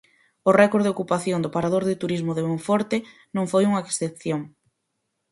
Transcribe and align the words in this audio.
O 0.49 0.51
récord 0.61 0.83
de 0.85 0.93
ocupación 0.95 1.39
do 1.41 1.53
Parador 1.55 1.83
de 1.87 1.99
Turismo 2.01 2.31
de 2.37 2.45
Monforte 2.49 2.97
non 3.35 3.45
foi 3.51 3.63
unha 3.69 3.83
excepción. 3.85 4.41